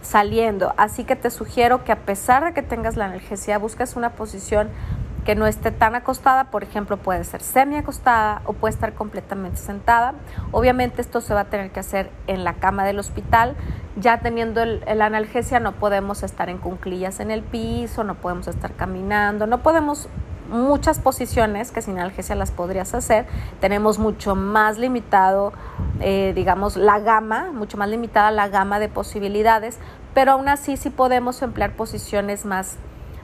saliendo. 0.00 0.74
Así 0.76 1.04
que 1.04 1.16
te 1.16 1.30
sugiero 1.30 1.84
que 1.84 1.92
a 1.92 1.96
pesar 1.96 2.44
de 2.44 2.52
que 2.52 2.62
tengas 2.62 2.96
la 2.96 3.06
analgesia, 3.06 3.58
busques 3.58 3.96
una 3.96 4.10
posición 4.10 4.68
que 5.24 5.36
no 5.36 5.46
esté 5.46 5.70
tan 5.70 5.94
acostada, 5.94 6.44
por 6.44 6.62
ejemplo, 6.62 6.96
puede 6.96 7.22
ser 7.24 7.42
semi 7.42 7.76
acostada 7.76 8.42
o 8.44 8.54
puede 8.54 8.74
estar 8.74 8.94
completamente 8.94 9.58
sentada. 9.58 10.14
Obviamente 10.50 11.00
esto 11.00 11.20
se 11.20 11.32
va 11.32 11.40
a 11.40 11.44
tener 11.44 11.70
que 11.70 11.80
hacer 11.80 12.10
en 12.26 12.44
la 12.44 12.54
cama 12.54 12.84
del 12.84 12.98
hospital. 12.98 13.56
Ya 13.96 14.20
teniendo 14.20 14.62
el, 14.62 14.82
analgesia 15.00 15.60
no 15.60 15.72
podemos 15.72 16.22
estar 16.22 16.48
en 16.48 16.58
cunclillas 16.58 17.20
en 17.20 17.30
el 17.30 17.42
piso, 17.42 18.02
no 18.04 18.16
podemos 18.16 18.48
estar 18.48 18.72
caminando, 18.72 19.46
no 19.46 19.62
podemos 19.62 20.08
muchas 20.48 20.98
posiciones 20.98 21.70
que 21.70 21.82
sin 21.82 21.98
analgesia 21.98 22.34
las 22.34 22.50
podrías 22.50 22.92
hacer. 22.94 23.26
Tenemos 23.60 23.98
mucho 23.98 24.34
más 24.34 24.76
limitado, 24.76 25.52
eh, 26.00 26.32
digamos, 26.34 26.76
la 26.76 26.98
gama, 26.98 27.52
mucho 27.52 27.76
más 27.76 27.88
limitada 27.88 28.30
la 28.32 28.48
gama 28.48 28.80
de 28.80 28.88
posibilidades, 28.88 29.78
pero 30.14 30.32
aún 30.32 30.48
así 30.48 30.76
sí 30.76 30.90
podemos 30.90 31.40
emplear 31.42 31.72
posiciones 31.72 32.44
más 32.44 32.76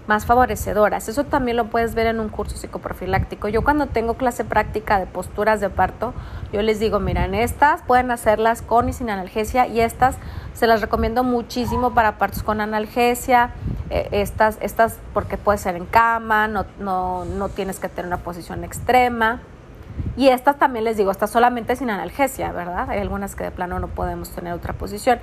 más 0.09 0.25
favorecedoras. 0.25 1.09
Eso 1.09 1.25
también 1.25 1.57
lo 1.59 1.67
puedes 1.67 1.95
ver 1.95 2.07
en 2.07 2.19
un 2.19 2.31
curso 2.31 2.57
psicoprofiláctico. 2.57 3.47
Yo 3.49 3.63
cuando 3.63 3.87
tengo 3.87 4.15
clase 4.15 4.43
práctica 4.43 4.99
de 4.99 5.07
posturas 5.07 5.61
de 5.61 5.69
parto, 5.69 6.15
yo 6.51 6.63
les 6.63 6.81
digo, 6.81 6.99
miren, 6.99 7.35
estas 7.35 7.83
pueden 7.83 8.11
hacerlas 8.11 8.63
con 8.63 8.89
y 8.89 8.95
sin 8.95 9.11
analgesia 9.11 9.67
y 9.67 9.81
estas 9.81 10.17
se 10.55 10.67
las 10.67 10.81
recomiendo 10.81 11.23
muchísimo 11.25 11.93
para 11.93 12.17
partos 12.17 12.43
con 12.43 12.63
analgesia. 12.63 13.51
Eh, 13.91 14.09
estas, 14.13 14.57
estas 14.63 14.99
porque 15.13 15.37
puede 15.37 15.59
ser 15.59 15.77
en 15.77 15.85
cama, 15.85 16.49
no, 16.49 16.65
no, 16.81 17.27
no 17.27 17.51
tienes 17.51 17.79
que 17.79 17.91
tener 17.91 18.07
una 18.07 18.19
posición 18.19 18.65
extrema. 18.65 19.41
Y 20.17 20.29
estas 20.29 20.59
también 20.59 20.85
les 20.85 20.97
digo, 20.97 21.11
estas 21.11 21.31
solamente 21.31 21.77
sin 21.77 21.91
analgesia, 21.91 22.51
¿verdad? 22.53 22.89
Hay 22.89 23.01
algunas 23.01 23.35
que 23.35 23.45
de 23.45 23.51
plano 23.51 23.79
no 23.79 23.89
podemos 23.89 24.31
tener 24.31 24.55
otra 24.55 24.73
posición. 24.73 25.19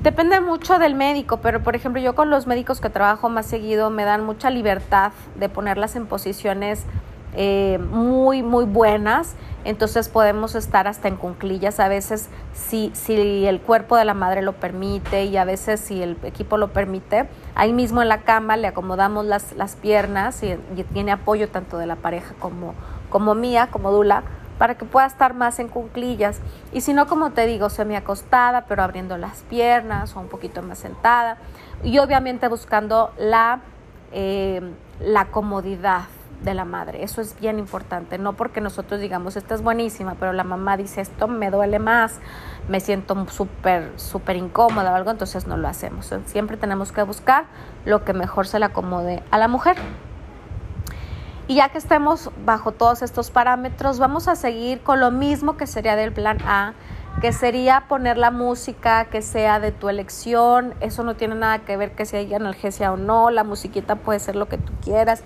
Depende 0.00 0.40
mucho 0.40 0.78
del 0.78 0.94
médico, 0.94 1.38
pero 1.38 1.60
por 1.60 1.74
ejemplo 1.74 2.00
yo 2.00 2.14
con 2.14 2.30
los 2.30 2.46
médicos 2.46 2.80
que 2.80 2.88
trabajo 2.88 3.28
más 3.28 3.46
seguido 3.46 3.90
me 3.90 4.04
dan 4.04 4.24
mucha 4.24 4.48
libertad 4.48 5.10
de 5.34 5.48
ponerlas 5.48 5.96
en 5.96 6.06
posiciones 6.06 6.84
eh, 7.34 7.78
muy, 7.90 8.44
muy 8.44 8.64
buenas. 8.64 9.34
Entonces 9.64 10.08
podemos 10.08 10.54
estar 10.54 10.86
hasta 10.86 11.08
en 11.08 11.16
cunclillas 11.16 11.80
a 11.80 11.88
veces 11.88 12.28
si, 12.54 12.92
si 12.94 13.44
el 13.46 13.60
cuerpo 13.60 13.96
de 13.96 14.04
la 14.04 14.14
madre 14.14 14.40
lo 14.40 14.52
permite 14.52 15.24
y 15.24 15.36
a 15.36 15.44
veces 15.44 15.80
si 15.80 16.00
el 16.00 16.16
equipo 16.22 16.58
lo 16.58 16.68
permite. 16.68 17.28
Ahí 17.56 17.72
mismo 17.72 18.00
en 18.00 18.08
la 18.08 18.18
cama 18.22 18.56
le 18.56 18.68
acomodamos 18.68 19.26
las, 19.26 19.52
las 19.56 19.74
piernas 19.74 20.44
y, 20.44 20.56
y 20.76 20.84
tiene 20.92 21.10
apoyo 21.10 21.48
tanto 21.48 21.76
de 21.76 21.86
la 21.86 21.96
pareja 21.96 22.34
como, 22.38 22.74
como 23.10 23.34
mía, 23.34 23.68
como 23.72 23.90
Dula 23.90 24.22
para 24.58 24.76
que 24.76 24.84
pueda 24.84 25.06
estar 25.06 25.34
más 25.34 25.58
en 25.58 25.68
cunclillas. 25.68 26.40
Y 26.72 26.80
si 26.82 26.92
no, 26.92 27.06
como 27.06 27.30
te 27.30 27.46
digo, 27.46 27.70
semi 27.70 27.96
acostada, 27.96 28.66
pero 28.66 28.82
abriendo 28.82 29.16
las 29.16 29.42
piernas 29.42 30.14
o 30.16 30.20
un 30.20 30.28
poquito 30.28 30.62
más 30.62 30.78
sentada. 30.78 31.38
Y 31.82 31.98
obviamente 31.98 32.48
buscando 32.48 33.12
la, 33.18 33.60
eh, 34.12 34.60
la 35.00 35.26
comodidad 35.26 36.02
de 36.42 36.54
la 36.54 36.64
madre. 36.64 37.02
Eso 37.02 37.20
es 37.20 37.38
bien 37.40 37.58
importante. 37.58 38.18
No 38.18 38.34
porque 38.34 38.60
nosotros 38.60 39.00
digamos, 39.00 39.36
esta 39.36 39.54
es 39.54 39.62
buenísima, 39.62 40.14
pero 40.18 40.32
la 40.32 40.44
mamá 40.44 40.76
dice, 40.76 41.00
esto 41.00 41.28
me 41.28 41.50
duele 41.50 41.78
más, 41.78 42.20
me 42.68 42.80
siento 42.80 43.26
súper, 43.28 43.92
súper 43.96 44.36
incómoda 44.36 44.92
o 44.92 44.94
algo, 44.94 45.10
entonces 45.10 45.46
no 45.46 45.56
lo 45.56 45.68
hacemos. 45.68 46.12
Siempre 46.26 46.56
tenemos 46.56 46.92
que 46.92 47.02
buscar 47.02 47.44
lo 47.84 48.04
que 48.04 48.12
mejor 48.12 48.46
se 48.46 48.58
le 48.58 48.66
acomode 48.66 49.22
a 49.30 49.38
la 49.38 49.48
mujer. 49.48 49.76
Y 51.48 51.54
ya 51.54 51.70
que 51.70 51.78
estemos 51.78 52.30
bajo 52.44 52.72
todos 52.72 53.00
estos 53.00 53.30
parámetros, 53.30 53.98
vamos 53.98 54.28
a 54.28 54.36
seguir 54.36 54.82
con 54.82 55.00
lo 55.00 55.10
mismo 55.10 55.56
que 55.56 55.66
sería 55.66 55.96
del 55.96 56.12
plan 56.12 56.36
A, 56.44 56.74
que 57.22 57.32
sería 57.32 57.84
poner 57.88 58.18
la 58.18 58.30
música 58.30 59.06
que 59.06 59.22
sea 59.22 59.58
de 59.58 59.72
tu 59.72 59.88
elección. 59.88 60.74
Eso 60.80 61.04
no 61.04 61.16
tiene 61.16 61.36
nada 61.36 61.60
que 61.60 61.78
ver 61.78 61.92
que 61.92 62.04
si 62.04 62.16
hay 62.16 62.34
analgesia 62.34 62.92
o 62.92 62.98
no, 62.98 63.30
la 63.30 63.44
musiquita 63.44 63.96
puede 63.96 64.20
ser 64.20 64.36
lo 64.36 64.46
que 64.46 64.58
tú 64.58 64.74
quieras. 64.84 65.22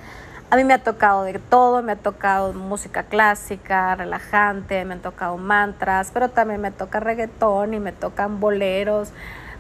A 0.50 0.55
mí 0.55 0.62
me 0.62 0.75
ha 0.75 0.85
tocado 0.85 1.25
de 1.25 1.41
todo, 1.41 1.83
me 1.83 1.91
ha 1.91 1.97
tocado 1.97 2.52
música 2.52 3.02
clásica, 3.02 3.97
relajante, 3.97 4.85
me 4.85 4.95
han 4.95 5.00
tocado 5.00 5.38
mantras, 5.38 6.12
pero 6.14 6.29
también 6.29 6.61
me 6.61 6.71
toca 6.71 7.00
reggaetón 7.00 7.75
y 7.75 7.81
me 7.81 7.91
tocan 7.91 8.38
boleros, 8.38 9.11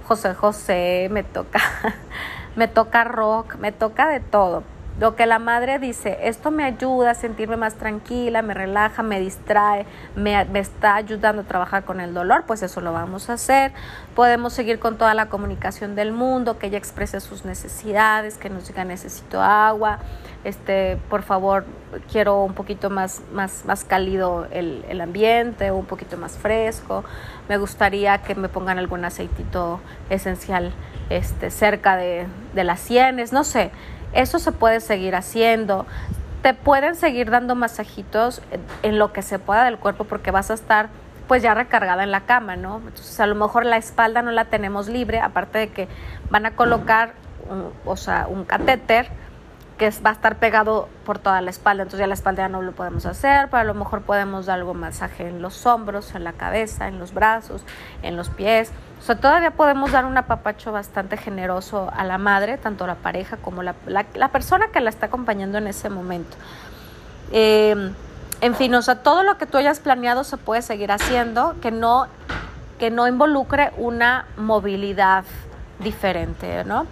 José 0.06 0.32
José, 0.34 1.08
me 1.10 1.24
toca, 1.24 1.58
me 2.54 2.68
toca 2.68 3.02
rock, 3.02 3.56
me 3.56 3.72
toca 3.72 4.06
de 4.06 4.20
todo. 4.20 4.62
Lo 5.00 5.16
que 5.16 5.24
la 5.24 5.38
madre 5.38 5.78
dice, 5.78 6.18
esto 6.22 6.50
me 6.50 6.64
ayuda 6.64 7.12
a 7.12 7.14
sentirme 7.14 7.56
más 7.56 7.74
tranquila, 7.74 8.42
me 8.42 8.52
relaja, 8.52 9.02
me 9.02 9.20
distrae, 9.20 9.86
me, 10.14 10.38
está 10.60 10.96
ayudando 10.96 11.42
a 11.42 11.44
trabajar 11.46 11.84
con 11.84 11.98
el 11.98 12.12
dolor, 12.12 12.44
pues 12.46 12.62
eso 12.62 12.82
lo 12.82 12.92
vamos 12.92 13.30
a 13.30 13.34
hacer. 13.34 13.72
Podemos 14.14 14.52
seguir 14.52 14.78
con 14.78 14.98
toda 14.98 15.14
la 15.14 15.30
comunicación 15.30 15.94
del 15.94 16.12
mundo, 16.12 16.58
que 16.58 16.66
ella 16.66 16.76
exprese 16.76 17.20
sus 17.20 17.46
necesidades, 17.46 18.36
que 18.36 18.50
nos 18.50 18.68
diga 18.68 18.84
necesito 18.84 19.40
agua, 19.40 19.98
este, 20.44 20.98
por 21.08 21.22
favor, 21.22 21.64
quiero 22.10 22.42
un 22.44 22.52
poquito 22.52 22.90
más, 22.90 23.22
más, 23.32 23.64
más 23.64 23.84
cálido 23.84 24.46
el, 24.50 24.84
el 24.88 25.00
ambiente, 25.00 25.70
un 25.72 25.86
poquito 25.86 26.18
más 26.18 26.36
fresco. 26.36 27.02
Me 27.48 27.56
gustaría 27.56 28.18
que 28.18 28.34
me 28.34 28.50
pongan 28.50 28.78
algún 28.78 29.04
aceitito 29.06 29.80
esencial 30.10 30.72
este, 31.08 31.50
cerca 31.50 31.96
de, 31.96 32.26
de 32.54 32.64
las 32.64 32.80
sienes, 32.80 33.32
no 33.32 33.42
sé 33.42 33.70
eso 34.12 34.38
se 34.38 34.52
puede 34.52 34.80
seguir 34.80 35.14
haciendo. 35.14 35.86
Te 36.42 36.54
pueden 36.54 36.96
seguir 36.96 37.30
dando 37.30 37.54
masajitos 37.54 38.42
en 38.82 38.98
lo 38.98 39.12
que 39.12 39.22
se 39.22 39.38
pueda 39.38 39.64
del 39.64 39.78
cuerpo 39.78 40.04
porque 40.04 40.30
vas 40.30 40.50
a 40.50 40.54
estar 40.54 40.88
pues 41.28 41.42
ya 41.42 41.54
recargada 41.54 42.02
en 42.02 42.10
la 42.10 42.22
cama, 42.22 42.56
¿no? 42.56 42.78
Entonces 42.78 43.18
a 43.20 43.26
lo 43.26 43.34
mejor 43.34 43.64
la 43.64 43.76
espalda 43.76 44.22
no 44.22 44.32
la 44.32 44.46
tenemos 44.46 44.88
libre, 44.88 45.20
aparte 45.20 45.58
de 45.58 45.68
que 45.68 45.88
van 46.30 46.46
a 46.46 46.56
colocar 46.56 47.14
o 47.84 47.96
sea, 47.96 48.26
un 48.28 48.44
catéter 48.44 49.08
que 49.78 49.90
va 50.04 50.10
a 50.10 50.12
estar 50.12 50.36
pegado 50.36 50.88
por 51.04 51.18
toda 51.18 51.40
la 51.40 51.50
espalda, 51.50 51.82
entonces 51.82 52.00
ya 52.00 52.06
la 52.06 52.14
espalda 52.14 52.44
ya 52.44 52.48
no 52.48 52.62
lo 52.62 52.72
podemos 52.72 53.06
hacer, 53.06 53.46
pero 53.46 53.58
a 53.58 53.64
lo 53.64 53.74
mejor 53.74 54.02
podemos 54.02 54.46
dar 54.46 54.58
algo 54.58 54.74
masaje 54.74 55.28
en 55.28 55.42
los 55.42 55.66
hombros, 55.66 56.14
en 56.14 56.24
la 56.24 56.32
cabeza, 56.32 56.88
en 56.88 56.98
los 56.98 57.12
brazos, 57.14 57.64
en 58.02 58.16
los 58.16 58.30
pies. 58.30 58.70
O 59.02 59.04
sea, 59.04 59.16
todavía 59.16 59.50
podemos 59.50 59.90
dar 59.90 60.04
un 60.04 60.16
apapacho 60.16 60.70
bastante 60.70 61.16
generoso 61.16 61.90
a 61.92 62.04
la 62.04 62.18
madre, 62.18 62.56
tanto 62.56 62.86
la 62.86 62.94
pareja 62.94 63.36
como 63.36 63.64
la, 63.64 63.74
la, 63.84 64.28
persona 64.28 64.68
que 64.68 64.80
la 64.80 64.90
está 64.90 65.06
acompañando 65.06 65.58
en 65.58 65.66
ese 65.66 65.90
momento. 65.90 66.36
Eh, 67.32 67.92
En 68.42 68.56
fin, 68.56 68.74
o 68.74 68.82
sea, 68.82 68.96
todo 69.04 69.22
lo 69.22 69.38
que 69.38 69.46
tú 69.46 69.56
hayas 69.56 69.78
planeado 69.78 70.24
se 70.24 70.36
puede 70.36 70.62
seguir 70.62 70.90
haciendo, 70.90 71.54
que 71.62 71.70
no, 71.70 72.08
que 72.80 72.90
no 72.90 73.06
involucre 73.06 73.70
una 73.76 74.26
movilidad 74.36 75.24
diferente, 75.78 76.64
¿no? 76.64 76.88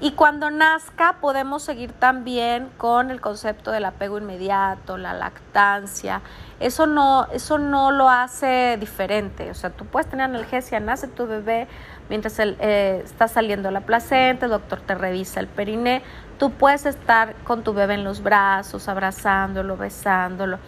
Y 0.00 0.12
cuando 0.12 0.50
nazca 0.50 1.16
podemos 1.20 1.62
seguir 1.62 1.92
también 1.92 2.68
con 2.76 3.10
el 3.10 3.20
concepto 3.20 3.72
del 3.72 3.84
apego 3.84 4.18
inmediato, 4.18 4.96
la 4.96 5.12
lactancia. 5.12 6.20
Eso 6.60 6.86
no, 6.86 7.26
eso 7.32 7.58
no 7.58 7.90
lo 7.90 8.08
hace 8.08 8.76
diferente. 8.78 9.50
O 9.50 9.54
sea, 9.54 9.70
tú 9.70 9.86
puedes 9.86 10.08
tener 10.08 10.26
analgesia, 10.26 10.78
nace 10.78 11.08
tu 11.08 11.26
bebé, 11.26 11.66
mientras 12.08 12.38
eh, 12.38 13.02
está 13.04 13.26
saliendo 13.26 13.72
la 13.72 13.80
placenta, 13.80 14.46
el 14.46 14.52
doctor 14.52 14.80
te 14.80 14.94
revisa 14.94 15.40
el 15.40 15.48
periné, 15.48 16.02
tú 16.38 16.52
puedes 16.52 16.86
estar 16.86 17.34
con 17.44 17.64
tu 17.64 17.74
bebé 17.74 17.94
en 17.94 18.04
los 18.04 18.22
brazos, 18.22 18.88
abrazándolo, 18.88 19.76
besándolo, 19.76 20.58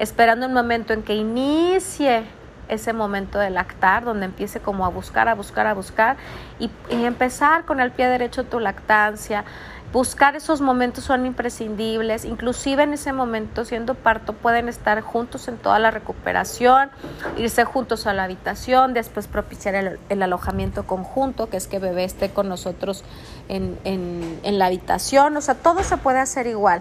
esperando 0.00 0.46
el 0.46 0.52
momento 0.52 0.92
en 0.92 1.04
que 1.04 1.14
inicie 1.14 2.24
ese 2.68 2.92
momento 2.92 3.38
de 3.38 3.50
lactar, 3.50 4.04
donde 4.04 4.26
empiece 4.26 4.60
como 4.60 4.86
a 4.86 4.88
buscar, 4.88 5.28
a 5.28 5.34
buscar, 5.34 5.66
a 5.66 5.74
buscar 5.74 6.16
y, 6.58 6.70
empezar 6.90 7.64
con 7.64 7.80
el 7.80 7.90
pie 7.90 8.08
derecho 8.08 8.44
tu 8.44 8.60
lactancia. 8.60 9.44
Buscar 9.92 10.36
esos 10.36 10.62
momentos 10.62 11.04
son 11.04 11.26
imprescindibles, 11.26 12.24
inclusive 12.24 12.82
en 12.82 12.94
ese 12.94 13.12
momento 13.12 13.66
siendo 13.66 13.94
parto 13.94 14.32
pueden 14.32 14.70
estar 14.70 14.98
juntos 15.02 15.48
en 15.48 15.58
toda 15.58 15.78
la 15.78 15.90
recuperación, 15.90 16.88
irse 17.36 17.64
juntos 17.64 18.06
a 18.06 18.14
la 18.14 18.24
habitación, 18.24 18.94
después 18.94 19.26
propiciar 19.26 19.98
el, 20.08 20.22
alojamiento 20.22 20.86
conjunto, 20.86 21.50
que 21.50 21.58
es 21.58 21.66
que 21.66 21.78
bebé 21.78 22.04
esté 22.04 22.30
con 22.30 22.48
nosotros 22.48 23.04
en, 23.48 24.40
la 24.42 24.64
habitación, 24.64 25.36
o 25.36 25.42
sea, 25.42 25.56
todo 25.56 25.82
se 25.82 25.98
puede 25.98 26.20
hacer 26.20 26.46
igual. 26.46 26.80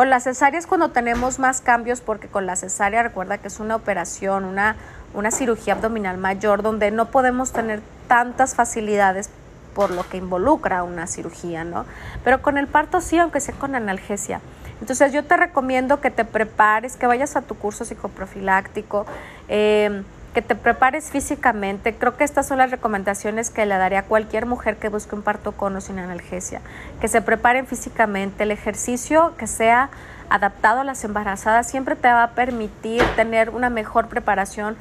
Con 0.00 0.08
la 0.08 0.18
cesárea 0.18 0.58
es 0.58 0.66
cuando 0.66 0.88
tenemos 0.92 1.38
más 1.38 1.60
cambios 1.60 2.00
porque 2.00 2.26
con 2.26 2.46
la 2.46 2.56
cesárea 2.56 3.02
recuerda 3.02 3.36
que 3.36 3.48
es 3.48 3.60
una 3.60 3.76
operación, 3.76 4.46
una, 4.46 4.76
una 5.14 5.30
cirugía 5.30 5.74
abdominal 5.74 6.18
mayor 6.18 6.62
donde 6.62 6.90
no 6.90 7.06
podemos 7.06 7.52
tener 7.52 7.80
tantas 8.08 8.54
facilidades 8.54 9.30
por 9.74 9.90
lo 9.90 10.08
que 10.08 10.16
involucra 10.16 10.82
una 10.82 11.06
cirugía, 11.06 11.64
¿no? 11.64 11.86
Pero 12.24 12.42
con 12.42 12.58
el 12.58 12.66
parto 12.66 13.00
sí, 13.00 13.18
aunque 13.18 13.40
sea 13.40 13.54
con 13.54 13.74
analgesia. 13.74 14.40
Entonces 14.80 15.12
yo 15.12 15.24
te 15.24 15.36
recomiendo 15.36 16.00
que 16.00 16.10
te 16.10 16.24
prepares, 16.24 16.96
que 16.96 17.06
vayas 17.06 17.36
a 17.36 17.42
tu 17.42 17.54
curso 17.54 17.84
psicoprofiláctico, 17.84 19.06
eh, 19.48 20.02
que 20.34 20.42
te 20.42 20.54
prepares 20.54 21.10
físicamente. 21.10 21.94
Creo 21.94 22.16
que 22.16 22.24
estas 22.24 22.46
son 22.46 22.58
las 22.58 22.70
recomendaciones 22.70 23.50
que 23.50 23.66
le 23.66 23.76
daré 23.76 23.96
a 23.96 24.04
cualquier 24.04 24.46
mujer 24.46 24.76
que 24.76 24.88
busque 24.88 25.14
un 25.14 25.22
parto 25.22 25.52
con 25.52 25.76
o 25.76 25.80
sin 25.80 25.98
analgesia. 25.98 26.60
Que 27.00 27.08
se 27.08 27.20
preparen 27.20 27.66
físicamente. 27.66 28.44
El 28.44 28.52
ejercicio 28.52 29.34
que 29.36 29.46
sea 29.46 29.90
adaptado 30.28 30.80
a 30.80 30.84
las 30.84 31.02
embarazadas 31.02 31.68
siempre 31.68 31.96
te 31.96 32.08
va 32.08 32.22
a 32.22 32.30
permitir 32.30 33.02
tener 33.16 33.50
una 33.50 33.68
mejor 33.68 34.06
preparación 34.06 34.76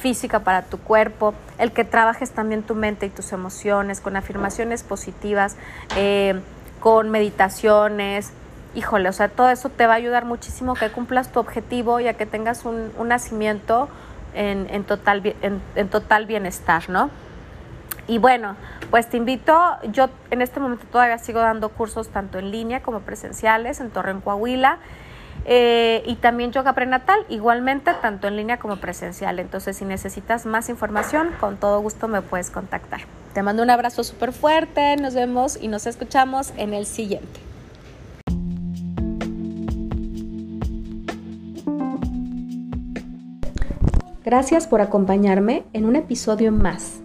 física 0.00 0.40
para 0.40 0.62
tu 0.62 0.78
cuerpo, 0.78 1.34
el 1.58 1.72
que 1.72 1.84
trabajes 1.84 2.30
también 2.30 2.62
tu 2.62 2.74
mente 2.74 3.06
y 3.06 3.10
tus 3.10 3.32
emociones 3.32 4.00
con 4.00 4.16
afirmaciones 4.16 4.82
positivas, 4.82 5.56
eh, 5.96 6.40
con 6.80 7.10
meditaciones. 7.10 8.32
Híjole, 8.74 9.08
o 9.08 9.12
sea, 9.12 9.28
todo 9.28 9.48
eso 9.50 9.70
te 9.70 9.86
va 9.86 9.94
a 9.94 9.96
ayudar 9.96 10.24
muchísimo 10.24 10.74
que 10.74 10.90
cumplas 10.90 11.32
tu 11.32 11.40
objetivo 11.40 12.00
y 12.00 12.06
a 12.06 12.14
que 12.14 12.26
tengas 12.26 12.64
un, 12.64 12.92
nacimiento 13.06 13.88
en, 14.34 14.84
total, 14.84 15.34
en, 15.42 15.88
total 15.88 16.26
bienestar, 16.26 16.88
¿no? 16.88 17.10
Y 18.06 18.18
bueno, 18.18 18.56
pues 18.90 19.08
te 19.08 19.16
invito, 19.16 19.60
yo 19.90 20.08
en 20.30 20.42
este 20.42 20.60
momento 20.60 20.86
todavía 20.90 21.18
sigo 21.18 21.40
dando 21.40 21.70
cursos 21.70 22.08
tanto 22.08 22.38
en 22.38 22.50
línea 22.50 22.82
como 22.82 23.00
presenciales 23.00 23.80
en 23.80 23.90
Torreón, 23.90 24.20
Coahuila. 24.20 24.78
Eh, 25.44 26.02
y 26.06 26.16
también 26.16 26.52
yoga 26.52 26.74
prenatal, 26.74 27.20
igualmente 27.28 27.92
tanto 28.02 28.28
en 28.28 28.36
línea 28.36 28.58
como 28.58 28.76
presencial. 28.76 29.38
Entonces, 29.38 29.76
si 29.76 29.84
necesitas 29.84 30.46
más 30.46 30.68
información, 30.68 31.30
con 31.40 31.56
todo 31.56 31.80
gusto 31.80 32.08
me 32.08 32.22
puedes 32.22 32.50
contactar. 32.50 33.00
Te 33.34 33.42
mando 33.42 33.62
un 33.62 33.70
abrazo 33.70 34.04
súper 34.04 34.32
fuerte, 34.32 34.96
nos 34.96 35.14
vemos 35.14 35.58
y 35.60 35.68
nos 35.68 35.86
escuchamos 35.86 36.52
en 36.56 36.74
el 36.74 36.86
siguiente. 36.86 37.40
Gracias 44.24 44.66
por 44.66 44.82
acompañarme 44.82 45.64
en 45.72 45.86
un 45.86 45.96
episodio 45.96 46.52
más. 46.52 47.00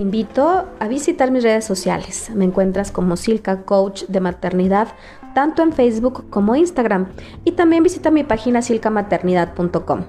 Te 0.00 0.04
invito 0.04 0.64
a 0.78 0.88
visitar 0.88 1.30
mis 1.30 1.42
redes 1.42 1.66
sociales. 1.66 2.30
Me 2.34 2.46
encuentras 2.46 2.90
como 2.90 3.18
Silka 3.18 3.64
Coach 3.64 4.04
de 4.08 4.20
Maternidad, 4.20 4.88
tanto 5.34 5.62
en 5.62 5.74
Facebook 5.74 6.30
como 6.30 6.56
Instagram. 6.56 7.08
Y 7.44 7.52
también 7.52 7.82
visita 7.82 8.10
mi 8.10 8.24
página 8.24 8.62
silcamaternidad.com. 8.62 10.04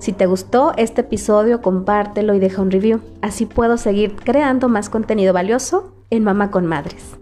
Si 0.00 0.12
te 0.12 0.26
gustó 0.26 0.72
este 0.76 1.02
episodio, 1.02 1.62
compártelo 1.62 2.34
y 2.34 2.40
deja 2.40 2.62
un 2.62 2.72
review. 2.72 3.00
Así 3.22 3.46
puedo 3.46 3.76
seguir 3.76 4.16
creando 4.16 4.68
más 4.68 4.90
contenido 4.90 5.32
valioso 5.32 5.92
en 6.10 6.24
Mamá 6.24 6.50
con 6.50 6.66
Madres. 6.66 7.16